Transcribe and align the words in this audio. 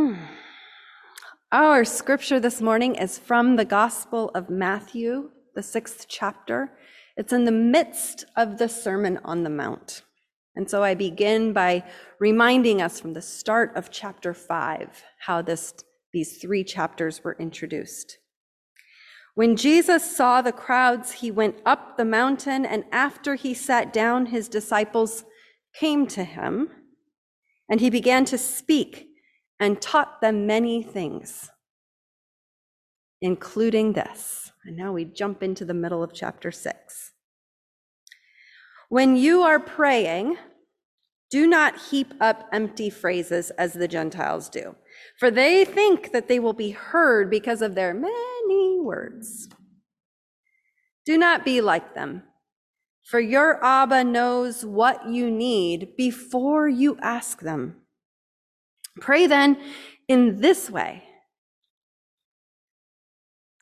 Hmm. 0.00 0.14
Our 1.52 1.84
scripture 1.84 2.40
this 2.40 2.62
morning 2.62 2.94
is 2.94 3.18
from 3.18 3.56
the 3.56 3.66
Gospel 3.66 4.30
of 4.34 4.48
Matthew, 4.48 5.30
the 5.54 5.62
sixth 5.62 6.06
chapter. 6.08 6.72
It's 7.18 7.34
in 7.34 7.44
the 7.44 7.52
midst 7.52 8.24
of 8.34 8.56
the 8.56 8.66
Sermon 8.70 9.20
on 9.26 9.42
the 9.42 9.50
Mount. 9.50 10.00
And 10.56 10.70
so 10.70 10.82
I 10.82 10.94
begin 10.94 11.52
by 11.52 11.84
reminding 12.18 12.80
us 12.80 12.98
from 12.98 13.12
the 13.12 13.20
start 13.20 13.76
of 13.76 13.90
chapter 13.90 14.32
five 14.32 15.04
how 15.18 15.42
this, 15.42 15.74
these 16.14 16.38
three 16.38 16.64
chapters 16.64 17.22
were 17.22 17.36
introduced. 17.38 18.16
When 19.34 19.54
Jesus 19.54 20.16
saw 20.16 20.40
the 20.40 20.50
crowds, 20.50 21.12
he 21.12 21.30
went 21.30 21.56
up 21.66 21.98
the 21.98 22.06
mountain, 22.06 22.64
and 22.64 22.84
after 22.90 23.34
he 23.34 23.52
sat 23.52 23.92
down, 23.92 24.26
his 24.26 24.48
disciples 24.48 25.26
came 25.74 26.06
to 26.06 26.24
him, 26.24 26.70
and 27.68 27.80
he 27.80 27.90
began 27.90 28.24
to 28.24 28.38
speak 28.38 29.08
and 29.60 29.80
taught 29.80 30.22
them 30.22 30.46
many 30.46 30.82
things, 30.82 31.50
including 33.20 33.92
this. 33.92 34.50
And 34.64 34.76
now 34.76 34.92
we 34.92 35.04
jump 35.04 35.42
into 35.42 35.64
the 35.64 35.74
middle 35.74 36.02
of 36.02 36.14
chapter 36.14 36.50
six. 36.50 37.12
When 38.88 39.14
you 39.16 39.42
are 39.42 39.60
praying, 39.60 40.36
do 41.30 41.46
not 41.46 41.78
heap 41.90 42.12
up 42.20 42.48
empty 42.52 42.90
phrases 42.90 43.50
as 43.50 43.74
the 43.74 43.86
Gentiles 43.86 44.48
do, 44.48 44.74
for 45.18 45.30
they 45.30 45.64
think 45.64 46.10
that 46.10 46.26
they 46.26 46.40
will 46.40 46.54
be 46.54 46.70
heard 46.70 47.30
because 47.30 47.62
of 47.62 47.76
their 47.76 47.94
many 47.94 48.80
words. 48.80 49.48
Do 51.06 51.16
not 51.16 51.44
be 51.44 51.60
like 51.60 51.94
them, 51.94 52.24
for 53.04 53.20
your 53.20 53.64
Abba 53.64 54.04
knows 54.04 54.64
what 54.64 55.08
you 55.08 55.30
need 55.30 55.96
before 55.96 56.68
you 56.68 56.98
ask 57.00 57.40
them. 57.40 57.79
Pray 58.98 59.26
then 59.26 59.56
in 60.08 60.40
this 60.40 60.70
way 60.70 61.04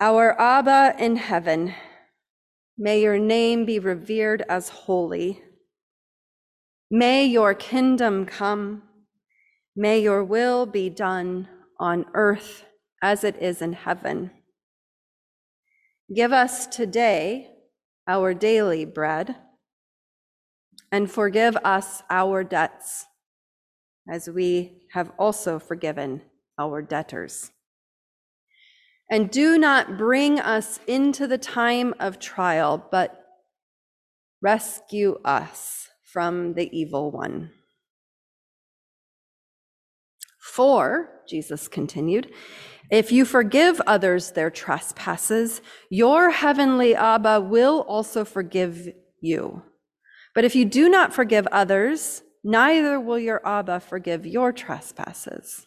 Our 0.00 0.40
Abba 0.40 0.94
in 0.98 1.16
heaven, 1.16 1.74
may 2.76 3.02
your 3.02 3.18
name 3.18 3.64
be 3.64 3.78
revered 3.78 4.42
as 4.48 4.68
holy. 4.68 5.42
May 6.90 7.26
your 7.26 7.52
kingdom 7.52 8.24
come. 8.24 8.84
May 9.76 10.00
your 10.00 10.24
will 10.24 10.66
be 10.66 10.88
done 10.88 11.48
on 11.78 12.06
earth 12.14 12.64
as 13.02 13.24
it 13.24 13.36
is 13.42 13.60
in 13.60 13.72
heaven. 13.74 14.30
Give 16.14 16.32
us 16.32 16.66
today 16.66 17.50
our 18.06 18.32
daily 18.32 18.84
bread 18.86 19.36
and 20.90 21.10
forgive 21.10 21.56
us 21.58 22.02
our 22.08 22.42
debts 22.42 23.08
as 24.11 24.28
we 24.28 24.83
have 24.92 25.11
also 25.19 25.59
forgiven 25.59 26.23
our 26.59 26.83
debtors. 26.83 27.51
And 29.11 29.31
do 29.31 29.59
not 29.59 29.97
bring 29.97 30.39
us 30.39 30.81
into 30.87 31.27
the 31.27 31.39
time 31.39 31.95
of 31.98 32.19
trial, 32.19 32.86
but 32.91 33.25
rescue 34.42 35.19
us 35.25 35.89
from 36.03 36.55
the 36.55 36.69
evil 36.77 37.11
one. 37.11 37.51
For, 40.41 41.11
Jesus 41.29 41.69
continued, 41.69 42.33
if 42.91 43.12
you 43.12 43.25
forgive 43.25 43.81
others 43.86 44.33
their 44.33 44.51
trespasses, 44.51 45.61
your 45.91 46.31
heavenly 46.31 46.95
Abba 46.95 47.41
will 47.41 47.81
also 47.83 48.25
forgive 48.25 48.89
you. 49.20 49.62
But 50.34 50.45
if 50.45 50.55
you 50.55 50.64
do 50.64 50.89
not 50.89 51.12
forgive 51.12 51.47
others, 51.48 52.23
neither 52.48 52.98
will 52.98 53.18
your 53.18 53.46
Abba 53.46 53.78
forgive 53.80 54.27
your 54.27 54.52
trespasses. 54.52 55.67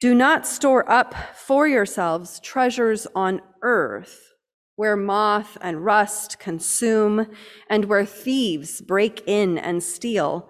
Do 0.00 0.14
not 0.14 0.46
store 0.46 0.88
up 0.88 1.14
for 1.34 1.66
yourselves 1.66 2.38
treasures 2.40 3.06
on 3.14 3.40
earth 3.62 4.34
where 4.76 4.96
moth 4.96 5.58
and 5.60 5.84
rust 5.84 6.38
consume 6.38 7.26
and 7.68 7.86
where 7.86 8.04
thieves 8.04 8.80
break 8.80 9.24
in 9.26 9.58
and 9.58 9.82
steal. 9.82 10.48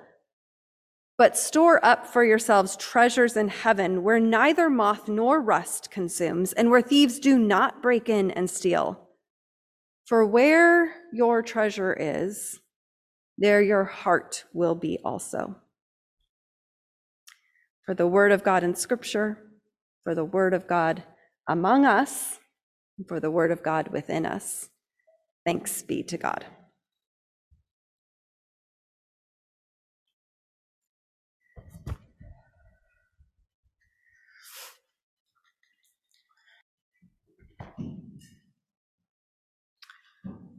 But 1.16 1.38
store 1.38 1.82
up 1.82 2.06
for 2.06 2.22
yourselves 2.22 2.76
treasures 2.76 3.38
in 3.38 3.48
heaven 3.48 4.02
where 4.02 4.20
neither 4.20 4.68
moth 4.68 5.08
nor 5.08 5.40
rust 5.40 5.90
consumes 5.90 6.52
and 6.52 6.68
where 6.68 6.82
thieves 6.82 7.18
do 7.18 7.38
not 7.38 7.80
break 7.80 8.10
in 8.10 8.30
and 8.32 8.50
steal. 8.50 9.08
For 10.04 10.26
where 10.26 10.94
your 11.10 11.42
treasure 11.42 11.96
is, 11.98 12.60
there 13.38 13.62
your 13.62 13.84
heart 13.84 14.44
will 14.52 14.74
be 14.74 14.98
also. 15.04 15.56
For 17.86 17.94
the 17.94 18.06
word 18.06 18.32
of 18.32 18.42
God 18.42 18.64
in 18.64 18.74
Scripture, 18.74 19.38
for 20.02 20.14
the 20.14 20.24
word 20.24 20.52
of 20.52 20.66
God 20.66 21.04
among 21.48 21.86
us, 21.86 22.38
for 23.06 23.20
the 23.20 23.30
word 23.30 23.52
of 23.52 23.62
God 23.62 23.88
within 23.88 24.26
us. 24.26 24.68
Thanks 25.46 25.82
be 25.82 26.02
to 26.02 26.18
God. 26.18 26.44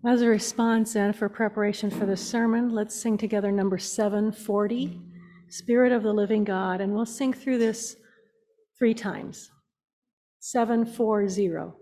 As 0.05 0.21
a 0.21 0.27
response 0.27 0.95
and 0.95 1.13
for 1.13 1.27
preparation 1.27 1.89
for 1.89 2.05
the 2.05 2.15
sermon, 2.15 2.69
let's 2.69 2.95
sing 2.95 3.17
together 3.17 3.51
number 3.51 3.77
740, 3.77 5.01
Spirit 5.49 5.91
of 5.91 6.03
the 6.03 6.13
Living 6.13 6.45
God, 6.45 6.79
and 6.79 6.93
we'll 6.93 7.05
sing 7.05 7.33
through 7.33 7.57
this 7.57 7.97
three 8.77 8.93
times. 8.93 9.51
740. 10.39 11.73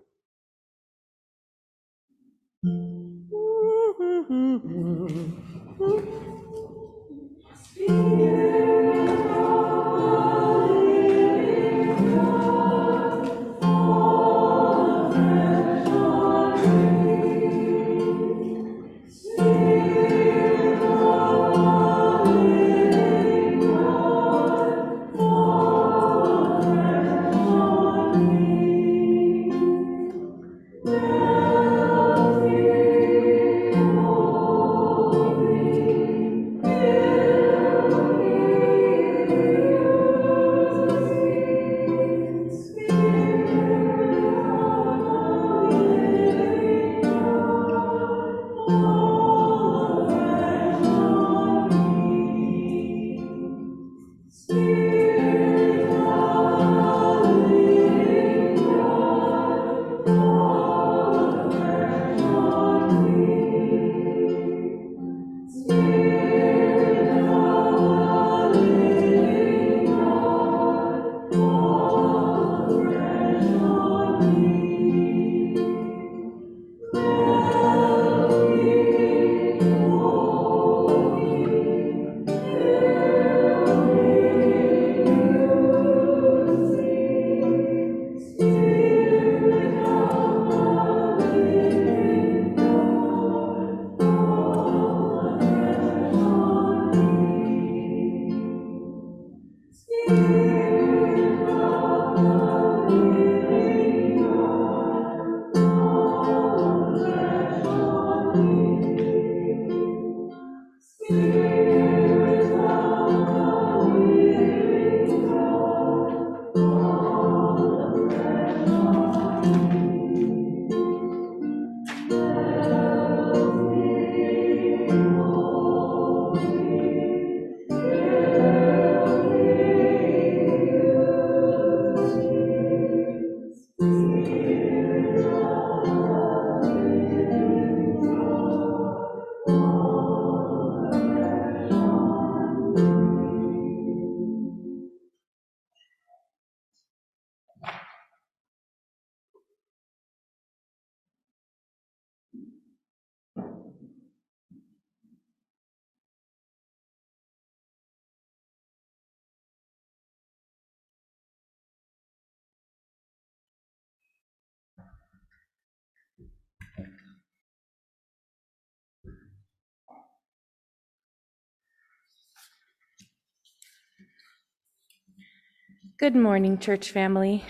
Good 176.00 176.16
morning, 176.16 176.60
church 176.60 176.92
family. 176.92 177.44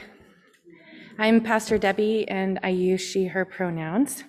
I'm 1.20 1.42
Pastor 1.42 1.78
Debbie, 1.78 2.26
and 2.30 2.62
I 2.64 2.70
use 2.70 3.02
she, 3.02 3.26
her 3.26 3.44
pronouns. 3.44 4.24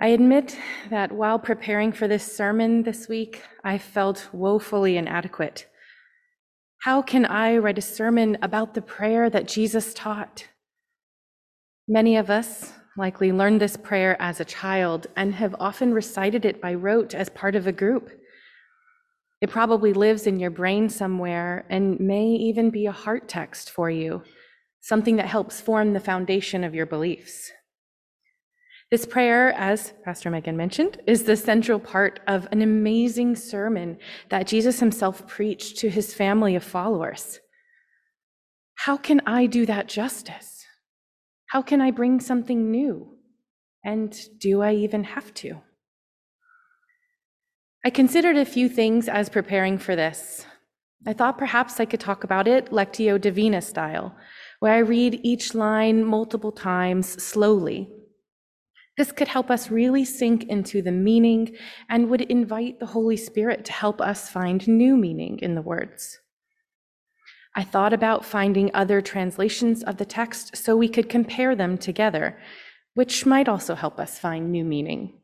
I 0.00 0.08
admit 0.08 0.58
that 0.90 1.12
while 1.12 1.38
preparing 1.38 1.92
for 1.92 2.08
this 2.08 2.24
sermon 2.36 2.82
this 2.82 3.08
week, 3.08 3.44
I 3.62 3.78
felt 3.78 4.28
woefully 4.32 4.96
inadequate. 4.96 5.68
How 6.80 7.02
can 7.02 7.24
I 7.24 7.56
write 7.56 7.78
a 7.78 7.82
sermon 7.82 8.36
about 8.42 8.74
the 8.74 8.82
prayer 8.82 9.30
that 9.30 9.46
Jesus 9.46 9.94
taught? 9.94 10.48
Many 11.86 12.16
of 12.16 12.30
us 12.30 12.72
likely 12.96 13.30
learned 13.30 13.60
this 13.60 13.76
prayer 13.76 14.20
as 14.20 14.40
a 14.40 14.44
child 14.44 15.06
and 15.14 15.34
have 15.34 15.54
often 15.60 15.94
recited 15.94 16.44
it 16.44 16.60
by 16.60 16.74
rote 16.74 17.14
as 17.14 17.28
part 17.28 17.54
of 17.54 17.68
a 17.68 17.72
group. 17.72 18.10
It 19.40 19.50
probably 19.50 19.92
lives 19.92 20.26
in 20.26 20.38
your 20.38 20.50
brain 20.50 20.88
somewhere 20.88 21.64
and 21.70 21.98
may 21.98 22.26
even 22.26 22.70
be 22.70 22.86
a 22.86 22.92
heart 22.92 23.28
text 23.28 23.70
for 23.70 23.90
you, 23.90 24.22
something 24.80 25.16
that 25.16 25.26
helps 25.26 25.60
form 25.60 25.92
the 25.92 26.00
foundation 26.00 26.62
of 26.62 26.74
your 26.74 26.86
beliefs. 26.86 27.50
This 28.90 29.06
prayer, 29.06 29.52
as 29.52 29.94
Pastor 30.04 30.30
Megan 30.30 30.56
mentioned, 30.56 31.00
is 31.06 31.22
the 31.22 31.36
central 31.36 31.78
part 31.78 32.20
of 32.26 32.48
an 32.50 32.60
amazing 32.60 33.36
sermon 33.36 33.98
that 34.28 34.48
Jesus 34.48 34.80
himself 34.80 35.26
preached 35.28 35.78
to 35.78 35.88
his 35.88 36.12
family 36.12 36.56
of 36.56 36.64
followers. 36.64 37.38
How 38.74 38.96
can 38.96 39.20
I 39.26 39.46
do 39.46 39.64
that 39.66 39.88
justice? 39.88 40.64
How 41.46 41.62
can 41.62 41.80
I 41.80 41.92
bring 41.92 42.20
something 42.20 42.70
new? 42.70 43.16
And 43.84 44.14
do 44.38 44.60
I 44.60 44.74
even 44.74 45.04
have 45.04 45.32
to? 45.34 45.60
I 47.90 47.92
considered 47.92 48.36
a 48.36 48.44
few 48.44 48.68
things 48.68 49.08
as 49.08 49.28
preparing 49.28 49.76
for 49.76 49.96
this. 49.96 50.46
I 51.08 51.12
thought 51.12 51.36
perhaps 51.38 51.80
I 51.80 51.86
could 51.86 51.98
talk 51.98 52.22
about 52.22 52.46
it 52.46 52.70
Lectio 52.70 53.20
Divina 53.20 53.60
style, 53.60 54.14
where 54.60 54.74
I 54.74 54.78
read 54.78 55.18
each 55.24 55.56
line 55.56 56.04
multiple 56.04 56.52
times 56.52 57.20
slowly. 57.20 57.90
This 58.96 59.10
could 59.10 59.26
help 59.26 59.50
us 59.50 59.72
really 59.72 60.04
sink 60.04 60.44
into 60.44 60.82
the 60.82 60.92
meaning 60.92 61.56
and 61.88 62.08
would 62.08 62.20
invite 62.20 62.78
the 62.78 62.86
Holy 62.86 63.16
Spirit 63.16 63.64
to 63.64 63.72
help 63.72 64.00
us 64.00 64.30
find 64.30 64.68
new 64.68 64.96
meaning 64.96 65.40
in 65.40 65.56
the 65.56 65.62
words. 65.62 66.20
I 67.56 67.64
thought 67.64 67.92
about 67.92 68.24
finding 68.24 68.70
other 68.72 69.02
translations 69.02 69.82
of 69.82 69.96
the 69.96 70.04
text 70.04 70.56
so 70.56 70.76
we 70.76 70.88
could 70.88 71.08
compare 71.08 71.56
them 71.56 71.76
together, 71.76 72.38
which 72.94 73.26
might 73.26 73.48
also 73.48 73.74
help 73.74 73.98
us 73.98 74.16
find 74.16 74.52
new 74.52 74.64
meaning. 74.64 75.19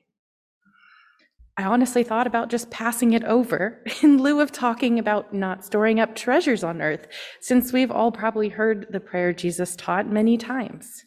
I 1.58 1.64
honestly 1.64 2.04
thought 2.04 2.26
about 2.26 2.50
just 2.50 2.70
passing 2.70 3.14
it 3.14 3.24
over 3.24 3.82
in 4.02 4.18
lieu 4.18 4.40
of 4.40 4.52
talking 4.52 4.98
about 4.98 5.32
not 5.32 5.64
storing 5.64 5.98
up 5.98 6.14
treasures 6.14 6.62
on 6.62 6.82
earth, 6.82 7.08
since 7.40 7.72
we've 7.72 7.90
all 7.90 8.12
probably 8.12 8.50
heard 8.50 8.86
the 8.90 9.00
prayer 9.00 9.32
Jesus 9.32 9.74
taught 9.74 10.10
many 10.10 10.36
times. 10.36 11.04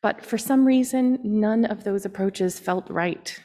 But 0.00 0.24
for 0.24 0.38
some 0.38 0.64
reason, 0.64 1.18
none 1.22 1.64
of 1.64 1.84
those 1.84 2.06
approaches 2.06 2.58
felt 2.58 2.88
right. 2.88 3.38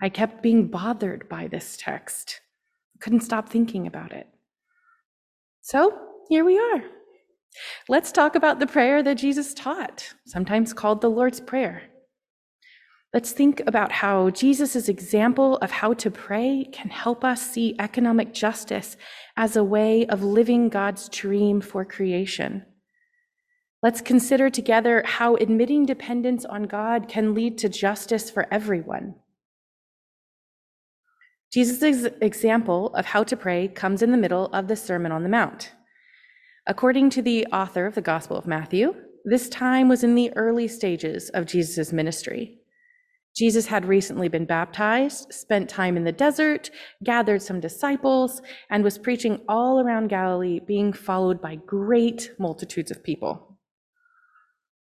I 0.00 0.08
kept 0.08 0.42
being 0.42 0.68
bothered 0.68 1.28
by 1.28 1.48
this 1.48 1.76
text, 1.78 2.40
couldn't 3.00 3.20
stop 3.20 3.48
thinking 3.48 3.86
about 3.86 4.12
it. 4.12 4.28
So 5.62 5.98
here 6.28 6.44
we 6.44 6.58
are. 6.58 6.82
Let's 7.88 8.12
talk 8.12 8.34
about 8.36 8.60
the 8.60 8.66
prayer 8.66 9.02
that 9.02 9.14
Jesus 9.14 9.52
taught, 9.52 10.14
sometimes 10.26 10.72
called 10.72 11.00
the 11.00 11.10
Lord's 11.10 11.40
Prayer. 11.40 11.89
Let's 13.12 13.32
think 13.32 13.60
about 13.66 13.90
how 13.90 14.30
Jesus' 14.30 14.88
example 14.88 15.56
of 15.56 15.72
how 15.72 15.94
to 15.94 16.12
pray 16.12 16.68
can 16.70 16.90
help 16.90 17.24
us 17.24 17.42
see 17.42 17.74
economic 17.80 18.32
justice 18.32 18.96
as 19.36 19.56
a 19.56 19.64
way 19.64 20.06
of 20.06 20.22
living 20.22 20.68
God's 20.68 21.08
dream 21.08 21.60
for 21.60 21.84
creation. 21.84 22.64
Let's 23.82 24.00
consider 24.00 24.48
together 24.48 25.02
how 25.04 25.34
admitting 25.36 25.86
dependence 25.86 26.44
on 26.44 26.64
God 26.64 27.08
can 27.08 27.34
lead 27.34 27.58
to 27.58 27.68
justice 27.68 28.30
for 28.30 28.46
everyone. 28.52 29.16
Jesus' 31.52 32.06
example 32.20 32.94
of 32.94 33.06
how 33.06 33.24
to 33.24 33.36
pray 33.36 33.66
comes 33.66 34.02
in 34.02 34.12
the 34.12 34.16
middle 34.16 34.46
of 34.52 34.68
the 34.68 34.76
Sermon 34.76 35.10
on 35.10 35.24
the 35.24 35.28
Mount. 35.28 35.72
According 36.64 37.10
to 37.10 37.22
the 37.22 37.44
author 37.46 37.86
of 37.86 37.96
the 37.96 38.02
Gospel 38.02 38.36
of 38.36 38.46
Matthew, 38.46 38.94
this 39.24 39.48
time 39.48 39.88
was 39.88 40.04
in 40.04 40.14
the 40.14 40.32
early 40.36 40.68
stages 40.68 41.28
of 41.30 41.46
Jesus' 41.46 41.92
ministry. 41.92 42.59
Jesus 43.36 43.66
had 43.66 43.86
recently 43.86 44.28
been 44.28 44.44
baptized, 44.44 45.32
spent 45.32 45.68
time 45.68 45.96
in 45.96 46.04
the 46.04 46.12
desert, 46.12 46.70
gathered 47.04 47.42
some 47.42 47.60
disciples, 47.60 48.42
and 48.70 48.82
was 48.82 48.98
preaching 48.98 49.40
all 49.48 49.80
around 49.80 50.08
Galilee, 50.08 50.60
being 50.60 50.92
followed 50.92 51.40
by 51.40 51.54
great 51.54 52.32
multitudes 52.38 52.90
of 52.90 53.04
people. 53.04 53.58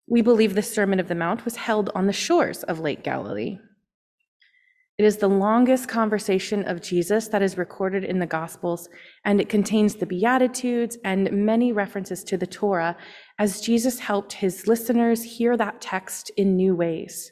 We 0.07 0.21
believe 0.21 0.55
the 0.55 0.63
Sermon 0.63 0.99
of 0.99 1.07
the 1.07 1.15
Mount 1.15 1.45
was 1.45 1.55
held 1.55 1.91
on 1.93 2.07
the 2.07 2.13
shores 2.13 2.63
of 2.63 2.79
Lake 2.79 3.03
Galilee. 3.03 3.59
It 4.97 5.05
is 5.05 5.17
the 5.17 5.29
longest 5.29 5.87
conversation 5.87 6.67
of 6.67 6.81
Jesus 6.81 7.29
that 7.29 7.41
is 7.41 7.57
recorded 7.57 8.03
in 8.03 8.19
the 8.19 8.25
Gospels, 8.25 8.89
and 9.23 9.39
it 9.39 9.47
contains 9.47 9.95
the 9.95 10.05
Beatitudes 10.05 10.97
and 11.05 11.31
many 11.31 11.71
references 11.71 12.21
to 12.25 12.35
the 12.35 12.47
Torah 12.47 12.97
as 13.37 13.61
Jesus 13.61 13.99
helped 13.99 14.33
his 14.33 14.67
listeners 14.67 15.23
hear 15.23 15.55
that 15.55 15.79
text 15.79 16.31
in 16.35 16.57
new 16.57 16.75
ways. 16.75 17.31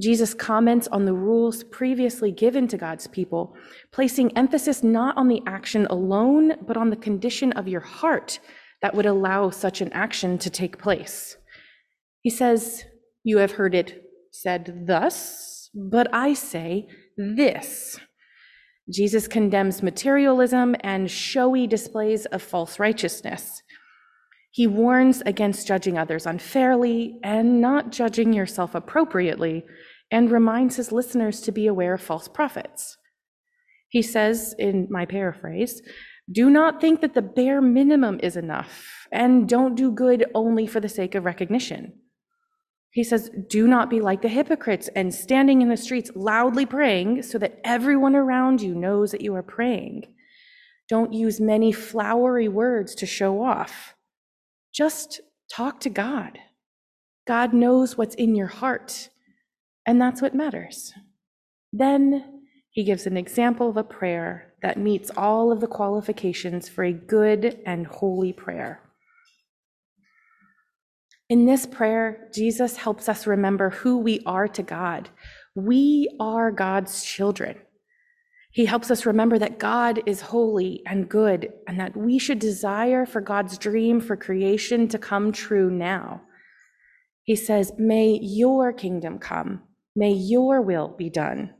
Jesus 0.00 0.34
comments 0.34 0.88
on 0.88 1.04
the 1.04 1.12
rules 1.12 1.62
previously 1.64 2.32
given 2.32 2.66
to 2.68 2.76
God's 2.76 3.06
people, 3.06 3.54
placing 3.92 4.36
emphasis 4.36 4.82
not 4.82 5.16
on 5.16 5.28
the 5.28 5.42
action 5.46 5.86
alone, 5.86 6.56
but 6.66 6.76
on 6.76 6.90
the 6.90 6.96
condition 6.96 7.52
of 7.52 7.68
your 7.68 7.80
heart 7.80 8.40
that 8.82 8.94
would 8.94 9.06
allow 9.06 9.50
such 9.50 9.80
an 9.80 9.92
action 9.92 10.36
to 10.38 10.50
take 10.50 10.78
place. 10.78 11.36
He 12.22 12.30
says, 12.30 12.84
You 13.22 13.38
have 13.38 13.52
heard 13.52 13.74
it 13.74 14.02
said 14.32 14.84
thus, 14.86 15.70
but 15.74 16.12
I 16.12 16.34
say 16.34 16.88
this. 17.16 18.00
Jesus 18.92 19.28
condemns 19.28 19.82
materialism 19.82 20.76
and 20.80 21.10
showy 21.10 21.66
displays 21.66 22.26
of 22.26 22.42
false 22.42 22.78
righteousness. 22.78 23.62
He 24.54 24.68
warns 24.68 25.20
against 25.26 25.66
judging 25.66 25.98
others 25.98 26.26
unfairly 26.26 27.18
and 27.24 27.60
not 27.60 27.90
judging 27.90 28.32
yourself 28.32 28.76
appropriately, 28.76 29.64
and 30.12 30.30
reminds 30.30 30.76
his 30.76 30.92
listeners 30.92 31.40
to 31.40 31.50
be 31.50 31.66
aware 31.66 31.94
of 31.94 32.00
false 32.00 32.28
prophets. 32.28 32.96
He 33.88 34.00
says, 34.00 34.54
in 34.56 34.86
my 34.88 35.06
paraphrase, 35.06 35.82
do 36.30 36.50
not 36.50 36.80
think 36.80 37.00
that 37.00 37.14
the 37.14 37.20
bare 37.20 37.60
minimum 37.60 38.20
is 38.22 38.36
enough, 38.36 39.08
and 39.10 39.48
don't 39.48 39.74
do 39.74 39.90
good 39.90 40.24
only 40.36 40.68
for 40.68 40.78
the 40.78 40.88
sake 40.88 41.16
of 41.16 41.24
recognition. 41.24 41.92
He 42.92 43.02
says, 43.02 43.32
do 43.50 43.66
not 43.66 43.90
be 43.90 44.00
like 44.00 44.22
the 44.22 44.28
hypocrites 44.28 44.88
and 44.94 45.12
standing 45.12 45.62
in 45.62 45.68
the 45.68 45.76
streets 45.76 46.12
loudly 46.14 46.64
praying 46.64 47.24
so 47.24 47.38
that 47.38 47.58
everyone 47.64 48.14
around 48.14 48.62
you 48.62 48.72
knows 48.72 49.10
that 49.10 49.20
you 49.20 49.34
are 49.34 49.42
praying. 49.42 50.04
Don't 50.88 51.12
use 51.12 51.40
many 51.40 51.72
flowery 51.72 52.46
words 52.46 52.94
to 52.94 53.04
show 53.04 53.42
off. 53.42 53.94
Just 54.74 55.20
talk 55.52 55.80
to 55.80 55.90
God. 55.90 56.38
God 57.26 57.54
knows 57.54 57.96
what's 57.96 58.14
in 58.16 58.34
your 58.34 58.48
heart, 58.48 59.08
and 59.86 60.00
that's 60.00 60.20
what 60.20 60.34
matters. 60.34 60.92
Then 61.72 62.42
he 62.70 62.82
gives 62.82 63.06
an 63.06 63.16
example 63.16 63.68
of 63.68 63.76
a 63.76 63.84
prayer 63.84 64.52
that 64.62 64.78
meets 64.78 65.10
all 65.16 65.52
of 65.52 65.60
the 65.60 65.66
qualifications 65.68 66.68
for 66.68 66.82
a 66.82 66.92
good 66.92 67.60
and 67.64 67.86
holy 67.86 68.32
prayer. 68.32 68.80
In 71.30 71.46
this 71.46 71.66
prayer, 71.66 72.28
Jesus 72.34 72.76
helps 72.76 73.08
us 73.08 73.26
remember 73.26 73.70
who 73.70 73.98
we 73.98 74.20
are 74.26 74.48
to 74.48 74.62
God. 74.62 75.08
We 75.54 76.14
are 76.18 76.50
God's 76.50 77.04
children. 77.04 77.56
He 78.54 78.66
helps 78.66 78.88
us 78.88 79.04
remember 79.04 79.36
that 79.40 79.58
God 79.58 80.00
is 80.06 80.20
holy 80.20 80.80
and 80.86 81.08
good 81.08 81.52
and 81.66 81.80
that 81.80 81.96
we 81.96 82.20
should 82.20 82.38
desire 82.38 83.04
for 83.04 83.20
God's 83.20 83.58
dream 83.58 84.00
for 84.00 84.16
creation 84.16 84.86
to 84.88 84.98
come 84.98 85.32
true 85.32 85.68
now. 85.68 86.22
He 87.24 87.34
says, 87.34 87.72
May 87.78 88.16
your 88.22 88.72
kingdom 88.72 89.18
come, 89.18 89.62
may 89.96 90.12
your 90.12 90.62
will 90.62 90.94
be 90.96 91.10
done. 91.10 91.52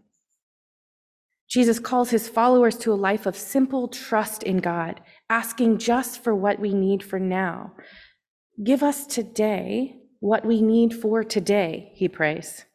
Jesus 1.51 1.81
calls 1.81 2.11
his 2.11 2.29
followers 2.29 2.77
to 2.79 2.93
a 2.93 2.95
life 2.95 3.27
of 3.27 3.37
simple 3.37 3.89
trust 3.89 4.45
in 4.45 4.59
God, 4.59 5.01
asking 5.29 5.79
just 5.79 6.23
for 6.23 6.33
what 6.33 6.61
we 6.61 6.75
need 6.75 7.03
for 7.03 7.19
now. 7.19 7.73
Give 8.63 8.85
us 8.85 9.05
today 9.05 9.97
what 10.21 10.47
we 10.47 10.63
need 10.63 10.95
for 10.95 11.25
today, 11.25 11.91
he 11.97 12.09
prays. 12.09 12.67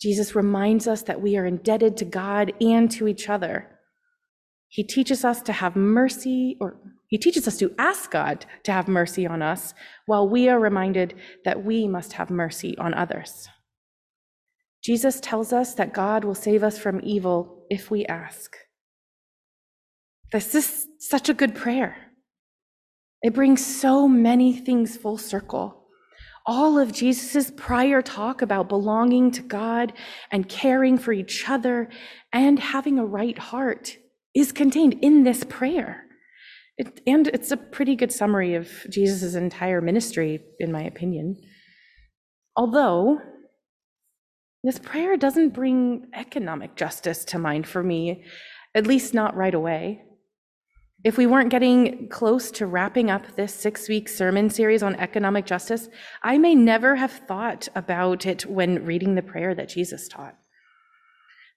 Jesus 0.00 0.34
reminds 0.34 0.86
us 0.86 1.02
that 1.02 1.20
we 1.20 1.36
are 1.36 1.46
indebted 1.46 1.96
to 1.96 2.04
God 2.04 2.52
and 2.60 2.90
to 2.92 3.08
each 3.08 3.28
other. 3.28 3.78
He 4.68 4.84
teaches 4.84 5.24
us 5.24 5.42
to 5.42 5.52
have 5.52 5.76
mercy, 5.76 6.56
or 6.60 6.76
he 7.08 7.18
teaches 7.18 7.48
us 7.48 7.56
to 7.58 7.74
ask 7.78 8.10
God 8.10 8.44
to 8.64 8.72
have 8.72 8.86
mercy 8.86 9.26
on 9.26 9.42
us, 9.42 9.74
while 10.06 10.28
we 10.28 10.48
are 10.48 10.60
reminded 10.60 11.14
that 11.44 11.64
we 11.64 11.88
must 11.88 12.12
have 12.12 12.30
mercy 12.30 12.76
on 12.78 12.94
others. 12.94 13.48
Jesus 14.84 15.20
tells 15.20 15.52
us 15.52 15.74
that 15.74 15.94
God 15.94 16.24
will 16.24 16.34
save 16.34 16.62
us 16.62 16.78
from 16.78 17.00
evil 17.02 17.66
if 17.70 17.90
we 17.90 18.06
ask. 18.06 18.56
This 20.30 20.54
is 20.54 20.86
such 20.98 21.28
a 21.28 21.34
good 21.34 21.54
prayer. 21.54 21.96
It 23.22 23.34
brings 23.34 23.64
so 23.64 24.06
many 24.06 24.52
things 24.52 24.96
full 24.96 25.18
circle. 25.18 25.77
All 26.50 26.78
of 26.78 26.92
Jesus' 26.92 27.52
prior 27.54 28.00
talk 28.00 28.40
about 28.40 28.70
belonging 28.70 29.30
to 29.32 29.42
God 29.42 29.92
and 30.30 30.48
caring 30.48 30.96
for 30.96 31.12
each 31.12 31.46
other 31.46 31.90
and 32.32 32.58
having 32.58 32.98
a 32.98 33.04
right 33.04 33.38
heart 33.38 33.98
is 34.34 34.50
contained 34.50 34.94
in 35.02 35.24
this 35.24 35.44
prayer. 35.44 36.06
It, 36.78 37.02
and 37.06 37.26
it's 37.28 37.50
a 37.50 37.58
pretty 37.58 37.96
good 37.96 38.10
summary 38.10 38.54
of 38.54 38.70
Jesus' 38.88 39.34
entire 39.34 39.82
ministry, 39.82 40.40
in 40.58 40.72
my 40.72 40.82
opinion. 40.84 41.36
Although, 42.56 43.18
this 44.64 44.78
prayer 44.78 45.18
doesn't 45.18 45.50
bring 45.50 46.06
economic 46.14 46.76
justice 46.76 47.26
to 47.26 47.38
mind 47.38 47.66
for 47.66 47.82
me, 47.82 48.24
at 48.74 48.86
least 48.86 49.12
not 49.12 49.36
right 49.36 49.54
away. 49.54 50.00
If 51.04 51.16
we 51.16 51.26
weren't 51.26 51.50
getting 51.50 52.08
close 52.08 52.50
to 52.52 52.66
wrapping 52.66 53.08
up 53.08 53.36
this 53.36 53.54
six 53.54 53.88
week 53.88 54.08
sermon 54.08 54.50
series 54.50 54.82
on 54.82 54.96
economic 54.96 55.46
justice, 55.46 55.88
I 56.24 56.38
may 56.38 56.56
never 56.56 56.96
have 56.96 57.12
thought 57.12 57.68
about 57.76 58.26
it 58.26 58.44
when 58.46 58.84
reading 58.84 59.14
the 59.14 59.22
prayer 59.22 59.54
that 59.54 59.68
Jesus 59.68 60.08
taught. 60.08 60.36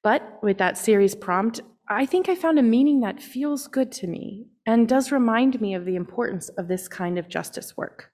But 0.04 0.38
with 0.44 0.60
that 0.60 0.78
series 0.78 1.16
prompt, 1.16 1.62
I 1.90 2.06
think 2.06 2.30
I 2.30 2.36
found 2.36 2.60
a 2.60 2.64
meaning 2.64 3.00
that 3.00 3.22
feels 3.22 3.68
good 3.68 3.92
to 3.94 4.08
me 4.08 4.46
and 4.68 4.88
does 4.88 5.12
remind 5.12 5.60
me 5.60 5.74
of 5.74 5.86
the 5.86 5.96
importance 5.96 6.50
of 6.50 6.68
this 6.68 6.88
kind 6.88 7.18
of 7.18 7.28
justice 7.28 7.76
work. 7.76 8.12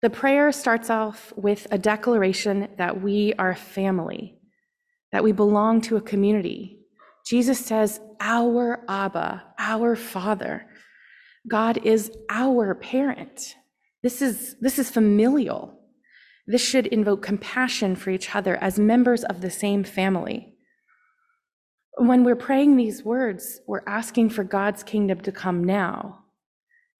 The 0.00 0.10
prayer 0.10 0.50
starts 0.50 0.88
off 0.88 1.32
with 1.36 1.66
a 1.70 1.78
declaration 1.78 2.68
that 2.78 3.02
we 3.02 3.34
are 3.34 3.54
family, 3.54 4.38
that 5.12 5.22
we 5.22 5.32
belong 5.32 5.82
to 5.82 5.96
a 5.96 6.02
community, 6.02 6.83
Jesus 7.24 7.58
says, 7.58 8.00
Our 8.20 8.84
Abba, 8.88 9.42
our 9.58 9.96
Father. 9.96 10.66
God 11.48 11.84
is 11.84 12.10
our 12.30 12.74
parent. 12.74 13.54
This 14.02 14.20
is, 14.22 14.56
this 14.60 14.78
is 14.78 14.90
familial. 14.90 15.78
This 16.46 16.62
should 16.62 16.86
invoke 16.86 17.22
compassion 17.22 17.96
for 17.96 18.10
each 18.10 18.34
other 18.34 18.56
as 18.56 18.78
members 18.78 19.24
of 19.24 19.40
the 19.40 19.50
same 19.50 19.84
family. 19.84 20.54
When 21.96 22.24
we're 22.24 22.36
praying 22.36 22.76
these 22.76 23.04
words, 23.04 23.60
we're 23.66 23.84
asking 23.86 24.30
for 24.30 24.44
God's 24.44 24.82
kingdom 24.82 25.20
to 25.20 25.32
come 25.32 25.64
now. 25.64 26.24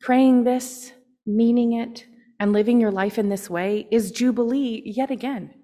Praying 0.01 0.45
this, 0.45 0.93
meaning 1.27 1.73
it, 1.75 2.07
and 2.41 2.53
living 2.53 2.81
your 2.81 2.91
life 2.91 3.19
in 3.19 3.29
this 3.29 3.51
way 3.51 3.87
is 3.91 4.11
Jubilee 4.11 4.83
yet 4.85 5.11
again. 5.11 5.55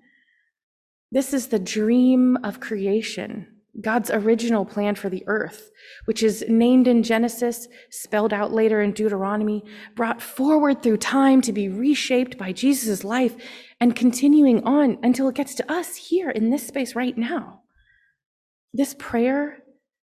This 1.13 1.33
is 1.33 1.49
the 1.49 1.59
dream 1.59 2.39
of 2.45 2.61
creation 2.61 3.50
God's 3.81 4.11
original 4.11 4.65
plan 4.65 4.95
for 4.95 5.09
the 5.09 5.25
earth, 5.27 5.71
which 6.05 6.23
is 6.23 6.45
named 6.49 6.89
in 6.89 7.03
Genesis, 7.03 7.69
spelled 7.91 8.33
out 8.33 8.53
later 8.53 8.81
in 8.81 8.93
Deuteronomy, 8.93 9.65
brought 9.95 10.21
forward 10.21 10.83
through 10.83 10.97
time 10.97 11.41
to 11.43 11.53
be 11.53 11.69
reshaped 11.69 12.37
by 12.37 12.53
Jesus' 12.53 13.05
life 13.05 13.37
and 13.81 13.95
continuing 13.95 14.65
on 14.65 14.99
until 15.03 15.29
it 15.29 15.37
gets 15.37 15.55
to 15.55 15.73
us 15.73 15.97
here 15.97 16.31
in 16.31 16.51
this 16.51 16.67
space 16.67 16.95
right 16.95 17.17
now. 17.17 17.61
This 18.75 18.95
prayer, 18.99 19.59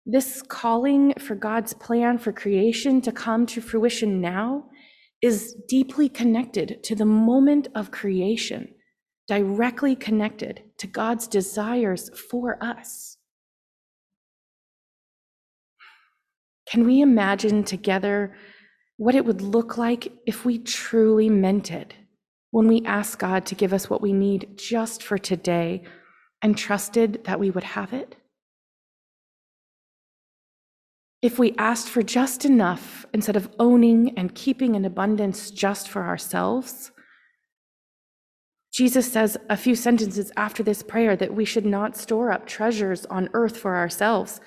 this 0.05 0.41
calling 0.41 1.13
for 1.19 1.35
God's 1.35 1.73
plan 1.73 2.17
for 2.17 2.33
creation 2.33 3.01
to 3.01 3.11
come 3.11 3.45
to 3.47 3.61
fruition 3.61 4.19
now, 4.19 4.65
is 5.21 5.55
deeply 5.69 6.09
connected 6.09 6.83
to 6.83 6.95
the 6.95 7.05
moment 7.05 7.69
of 7.75 7.91
creation, 7.91 8.67
directly 9.27 9.95
connected 9.95 10.63
to 10.77 10.85
God's 10.85 11.27
desires 11.27 12.09
for 12.29 12.61
us. 12.61 13.17
Can 16.65 16.85
we 16.85 17.01
imagine 17.01 17.63
together 17.63 18.35
what 18.97 19.15
it 19.15 19.25
would 19.25 19.41
look 19.41 19.77
like 19.77 20.11
if 20.25 20.45
we 20.45 20.57
truly 20.59 21.29
meant 21.29 21.71
it 21.71 21.93
when 22.51 22.67
we 22.67 22.83
ask 22.85 23.19
God 23.19 23.45
to 23.47 23.55
give 23.55 23.73
us 23.73 23.89
what 23.89 24.01
we 24.01 24.13
need 24.13 24.57
just 24.57 25.01
for 25.03 25.17
today 25.17 25.83
and 26.41 26.57
trusted 26.57 27.23
that 27.25 27.39
we 27.39 27.49
would 27.49 27.63
have 27.63 27.93
it? 27.93 28.15
If 31.21 31.39
we 31.39 31.55
asked 31.57 31.87
for 31.87 32.03
just 32.03 32.43
enough 32.43 33.05
instead 33.13 33.37
of 33.37 33.49
owning 33.57 34.17
and 34.17 34.35
keeping 34.35 34.75
an 34.75 34.83
abundance 34.83 35.51
just 35.51 35.87
for 35.87 36.03
ourselves, 36.03 36.91
Jesus 38.73 39.11
says 39.11 39.37
a 39.49 39.55
few 39.55 39.75
sentences 39.75 40.31
after 40.35 40.63
this 40.63 40.83
prayer 40.83 41.15
that 41.15 41.33
we 41.33 41.45
should 41.45 41.65
not 41.65 41.95
store 41.95 42.31
up 42.31 42.45
treasures 42.45 43.05
on 43.05 43.29
earth 43.33 43.55
for 43.55 43.75
ourselves 43.75 44.41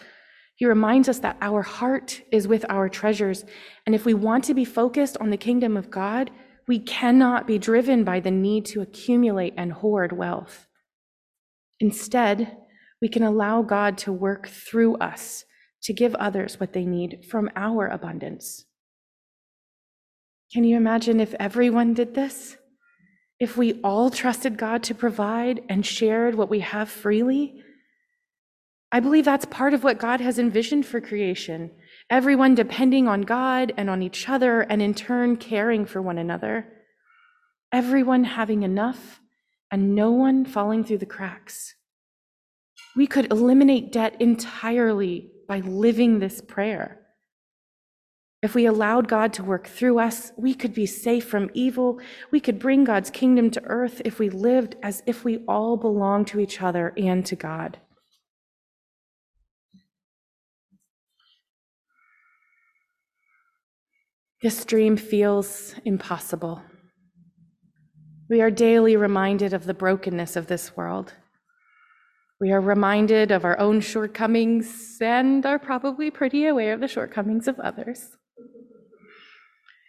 he 0.56 0.66
reminds 0.66 1.08
us 1.08 1.18
that 1.20 1.36
our 1.40 1.62
heart 1.62 2.22
is 2.32 2.48
with 2.48 2.64
our 2.68 2.88
treasures. 2.88 3.44
And 3.84 3.94
if 3.94 4.04
we 4.04 4.14
want 4.14 4.44
to 4.44 4.54
be 4.54 4.64
focused 4.64 5.16
on 5.18 5.30
the 5.30 5.36
kingdom 5.36 5.76
of 5.76 5.90
God, 5.90 6.30
we 6.66 6.78
cannot 6.78 7.46
be 7.46 7.58
driven 7.58 8.04
by 8.04 8.20
the 8.20 8.30
need 8.30 8.64
to 8.66 8.80
accumulate 8.80 9.54
and 9.56 9.70
hoard 9.70 10.12
wealth. 10.12 10.66
Instead, 11.78 12.56
we 13.02 13.08
can 13.08 13.22
allow 13.22 13.62
God 13.62 13.98
to 13.98 14.12
work 14.12 14.48
through 14.48 14.96
us 14.96 15.44
to 15.82 15.92
give 15.92 16.14
others 16.14 16.58
what 16.58 16.72
they 16.72 16.86
need 16.86 17.26
from 17.30 17.50
our 17.54 17.86
abundance. 17.86 18.64
Can 20.52 20.64
you 20.64 20.76
imagine 20.76 21.20
if 21.20 21.34
everyone 21.38 21.92
did 21.92 22.14
this? 22.14 22.56
If 23.38 23.58
we 23.58 23.74
all 23.84 24.08
trusted 24.08 24.56
God 24.56 24.82
to 24.84 24.94
provide 24.94 25.60
and 25.68 25.84
shared 25.84 26.34
what 26.34 26.48
we 26.48 26.60
have 26.60 26.88
freely? 26.88 27.62
I 28.92 29.00
believe 29.00 29.24
that's 29.24 29.44
part 29.46 29.74
of 29.74 29.82
what 29.82 29.98
God 29.98 30.20
has 30.20 30.38
envisioned 30.38 30.86
for 30.86 31.00
creation. 31.00 31.72
Everyone 32.08 32.54
depending 32.54 33.08
on 33.08 33.22
God 33.22 33.72
and 33.76 33.90
on 33.90 34.02
each 34.02 34.28
other, 34.28 34.60
and 34.60 34.80
in 34.80 34.94
turn 34.94 35.36
caring 35.36 35.86
for 35.86 36.00
one 36.00 36.18
another. 36.18 36.72
Everyone 37.72 38.24
having 38.24 38.62
enough, 38.62 39.20
and 39.70 39.94
no 39.94 40.12
one 40.12 40.44
falling 40.44 40.84
through 40.84 40.98
the 40.98 41.06
cracks. 41.06 41.74
We 42.94 43.06
could 43.06 43.30
eliminate 43.32 43.92
debt 43.92 44.16
entirely 44.20 45.30
by 45.48 45.60
living 45.60 46.18
this 46.18 46.40
prayer. 46.40 47.00
If 48.42 48.54
we 48.54 48.66
allowed 48.66 49.08
God 49.08 49.32
to 49.34 49.42
work 49.42 49.66
through 49.66 49.98
us, 49.98 50.30
we 50.36 50.54
could 50.54 50.72
be 50.72 50.86
safe 50.86 51.28
from 51.28 51.50
evil. 51.52 52.00
We 52.30 52.38
could 52.38 52.60
bring 52.60 52.84
God's 52.84 53.10
kingdom 53.10 53.50
to 53.50 53.64
earth 53.64 54.00
if 54.04 54.20
we 54.20 54.30
lived 54.30 54.76
as 54.82 55.02
if 55.06 55.24
we 55.24 55.38
all 55.48 55.76
belong 55.76 56.24
to 56.26 56.38
each 56.38 56.62
other 56.62 56.94
and 56.96 57.26
to 57.26 57.34
God. 57.34 57.78
This 64.46 64.64
dream 64.64 64.96
feels 64.96 65.74
impossible. 65.84 66.62
We 68.30 68.40
are 68.40 68.48
daily 68.48 68.96
reminded 68.96 69.52
of 69.52 69.64
the 69.64 69.74
brokenness 69.74 70.36
of 70.36 70.46
this 70.46 70.76
world. 70.76 71.14
We 72.40 72.52
are 72.52 72.60
reminded 72.60 73.32
of 73.32 73.44
our 73.44 73.58
own 73.58 73.80
shortcomings 73.80 74.98
and 75.00 75.44
are 75.44 75.58
probably 75.58 76.12
pretty 76.12 76.46
aware 76.46 76.74
of 76.74 76.80
the 76.80 76.86
shortcomings 76.86 77.48
of 77.48 77.58
others. 77.58 78.10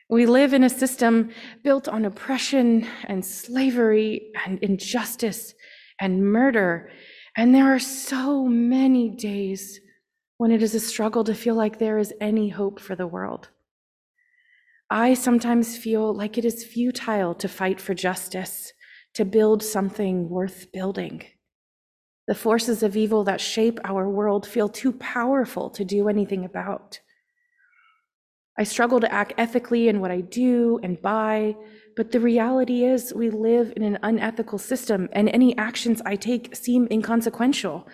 We 0.09 0.25
live 0.25 0.55
in 0.55 0.63
a 0.63 0.71
system 0.71 1.29
built 1.63 1.87
on 1.87 2.03
oppression 2.03 2.87
and 3.03 3.23
slavery 3.23 4.31
and 4.43 4.57
injustice 4.63 5.53
and 6.01 6.31
murder. 6.31 6.89
And 7.35 7.53
there 7.53 7.75
are 7.75 7.77
so 7.77 8.45
many 8.45 9.07
days 9.07 9.79
when 10.37 10.49
it 10.49 10.63
is 10.63 10.73
a 10.73 10.79
struggle 10.79 11.23
to 11.25 11.35
feel 11.35 11.53
like 11.53 11.77
there 11.77 11.99
is 11.99 12.11
any 12.19 12.49
hope 12.49 12.79
for 12.79 12.95
the 12.95 13.05
world. 13.05 13.49
I 14.89 15.15
sometimes 15.15 15.77
feel 15.77 16.13
like 16.13 16.37
it 16.37 16.45
is 16.45 16.63
futile 16.63 17.35
to 17.35 17.49
fight 17.49 17.81
for 17.81 17.93
justice, 17.93 18.71
to 19.15 19.25
build 19.25 19.61
something 19.61 20.29
worth 20.29 20.71
building. 20.71 21.23
The 22.27 22.35
forces 22.35 22.83
of 22.83 22.95
evil 22.95 23.25
that 23.25 23.41
shape 23.41 23.79
our 23.83 24.09
world 24.09 24.47
feel 24.47 24.69
too 24.69 24.93
powerful 24.93 25.69
to 25.71 25.83
do 25.83 26.07
anything 26.07 26.45
about. 26.45 26.99
I 28.57 28.63
struggle 28.63 28.99
to 29.01 29.11
act 29.13 29.33
ethically 29.37 29.87
in 29.87 29.99
what 29.99 30.11
I 30.11 30.21
do 30.21 30.79
and 30.81 31.01
buy, 31.01 31.55
but 31.95 32.11
the 32.11 32.19
reality 32.19 32.85
is 32.85 33.13
we 33.13 33.29
live 33.29 33.73
in 33.75 33.83
an 33.83 33.99
unethical 34.03 34.57
system 34.57 35.09
and 35.11 35.29
any 35.29 35.55
actions 35.57 36.01
I 36.05 36.15
take 36.15 36.55
seem 36.55 36.87
inconsequential. 36.89 37.87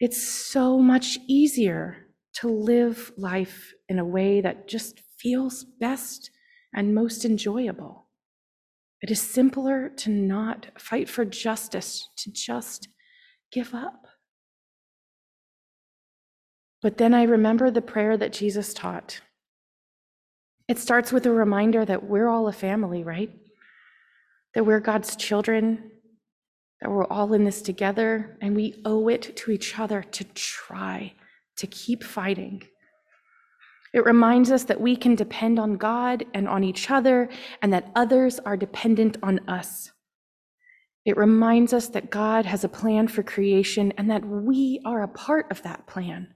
It's 0.00 0.22
so 0.22 0.78
much 0.78 1.18
easier 1.28 1.96
to 2.40 2.48
live 2.48 3.12
life 3.16 3.72
in 3.88 3.98
a 3.98 4.04
way 4.04 4.40
that 4.40 4.68
just 4.68 5.00
feels 5.18 5.64
best 5.64 6.30
and 6.74 6.94
most 6.94 7.24
enjoyable. 7.24 8.06
It 9.00 9.10
is 9.10 9.20
simpler 9.20 9.90
to 9.96 10.10
not 10.10 10.68
fight 10.78 11.08
for 11.08 11.24
justice, 11.24 12.08
to 12.18 12.32
just 12.32 12.88
give 13.52 13.74
up. 13.74 14.06
But 16.82 16.98
then 16.98 17.14
I 17.14 17.24
remember 17.24 17.70
the 17.70 17.82
prayer 17.82 18.16
that 18.16 18.32
Jesus 18.32 18.74
taught. 18.74 19.20
It 20.68 20.78
starts 20.78 21.12
with 21.12 21.26
a 21.26 21.32
reminder 21.32 21.84
that 21.84 22.04
we're 22.04 22.28
all 22.28 22.48
a 22.48 22.52
family, 22.52 23.02
right? 23.02 23.30
That 24.54 24.64
we're 24.64 24.80
God's 24.80 25.16
children, 25.16 25.90
that 26.80 26.90
we're 26.90 27.06
all 27.06 27.32
in 27.32 27.44
this 27.44 27.62
together, 27.62 28.36
and 28.40 28.54
we 28.54 28.80
owe 28.84 29.08
it 29.08 29.36
to 29.38 29.50
each 29.50 29.78
other 29.78 30.02
to 30.02 30.24
try 30.24 31.14
to 31.56 31.66
keep 31.66 32.04
fighting 32.04 32.62
It 33.98 34.04
reminds 34.04 34.52
us 34.52 34.62
that 34.64 34.80
we 34.80 34.94
can 34.94 35.16
depend 35.16 35.58
on 35.58 35.76
God 35.76 36.24
and 36.32 36.48
on 36.48 36.62
each 36.62 36.88
other, 36.88 37.28
and 37.60 37.72
that 37.72 37.90
others 37.96 38.38
are 38.38 38.56
dependent 38.56 39.16
on 39.24 39.40
us. 39.48 39.90
It 41.04 41.16
reminds 41.16 41.72
us 41.72 41.88
that 41.88 42.08
God 42.08 42.46
has 42.46 42.62
a 42.62 42.68
plan 42.68 43.08
for 43.08 43.24
creation 43.24 43.92
and 43.98 44.08
that 44.08 44.24
we 44.24 44.80
are 44.84 45.02
a 45.02 45.08
part 45.08 45.50
of 45.50 45.64
that 45.64 45.88
plan. 45.88 46.32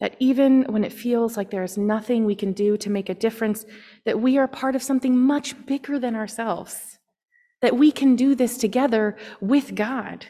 That 0.00 0.16
even 0.20 0.62
when 0.72 0.84
it 0.84 0.92
feels 0.94 1.36
like 1.36 1.50
there 1.50 1.64
is 1.64 1.76
nothing 1.76 2.24
we 2.24 2.34
can 2.34 2.54
do 2.54 2.78
to 2.78 2.88
make 2.88 3.10
a 3.10 3.14
difference, 3.14 3.66
that 4.06 4.18
we 4.18 4.38
are 4.38 4.48
part 4.48 4.74
of 4.74 4.82
something 4.82 5.14
much 5.14 5.66
bigger 5.66 5.98
than 5.98 6.16
ourselves. 6.16 6.98
That 7.60 7.76
we 7.76 7.92
can 7.92 8.16
do 8.16 8.34
this 8.34 8.56
together 8.56 9.18
with 9.42 9.74
God. 9.74 10.28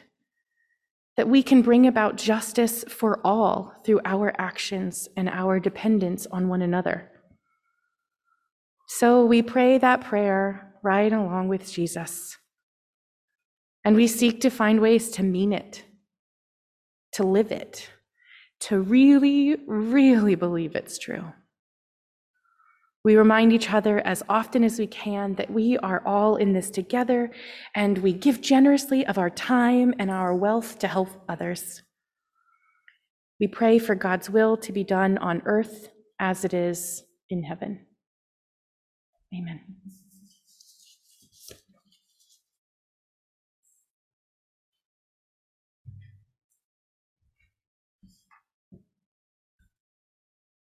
That 1.17 1.29
we 1.29 1.43
can 1.43 1.63
bring 1.63 1.87
about 1.87 2.17
justice 2.17 2.85
for 2.89 3.21
all 3.25 3.75
through 3.85 4.01
our 4.05 4.33
actions 4.39 5.09
and 5.17 5.29
our 5.29 5.61
dependence 5.61 6.27
on 6.27 6.49
one 6.49 6.63
another. 6.63 7.11
So 8.89 9.25
we 9.25 9.43
pray 9.43 9.79
that 9.79 10.01
prayer 10.03 10.75
right 10.83 11.13
along 11.13 11.49
with 11.49 11.71
Jesus. 11.71 12.37
And 13.85 13.97
we 13.97 14.07
seek 14.07 14.41
to 14.43 14.51
find 14.51 14.81
ways 14.81 15.11
to 15.13 15.23
mean 15.23 15.53
it, 15.53 15.85
to 17.13 17.25
live 17.25 17.51
it, 17.51 17.91
to 18.61 18.81
really, 18.81 19.57
really 19.67 20.35
believe 20.35 20.77
it's 20.77 20.99
true. 20.99 21.33
We 23.05 23.17
remind 23.17 23.53
each 23.53 23.71
other 23.73 23.99
as 24.07 24.23
often 24.29 24.63
as 24.63 24.79
we 24.79 24.87
can 24.87 25.35
that 25.35 25.51
we 25.51 25.77
are 25.79 26.03
all 26.07 26.37
in 26.37 26.53
this 26.53 26.71
together 26.71 27.33
and 27.75 27.99
we 27.99 28.13
give 28.13 28.41
generously 28.41 29.05
of 29.07 29.19
our 29.19 29.31
time 29.31 29.93
and 29.99 30.11
our 30.11 30.35
wealth 30.35 30.79
to 30.81 30.89
help 30.89 31.09
others. 31.29 31.83
We 33.41 33.49
pray 33.49 33.81
for 33.81 33.97
God's 33.97 34.31
will 34.31 34.57
to 34.59 34.73
be 34.73 34.85
done 34.85 35.19
on 35.19 35.43
earth 35.47 35.89
as 36.21 36.45
it 36.45 36.55
is 36.55 37.03
in 37.29 37.43
heaven. 37.43 37.87
Amen. 39.35 39.61